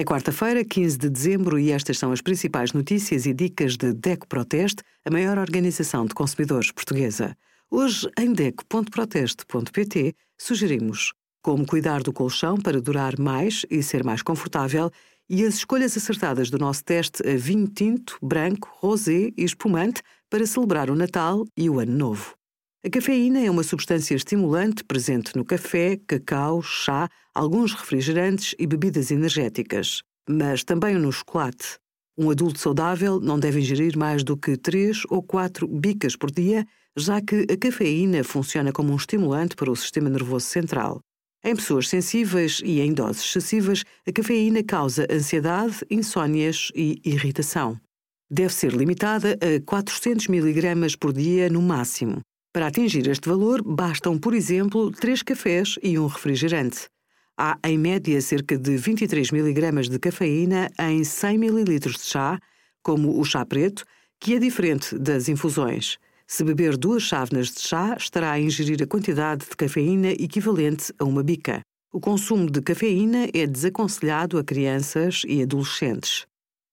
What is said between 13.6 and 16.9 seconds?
e ser mais confortável e as escolhas acertadas do nosso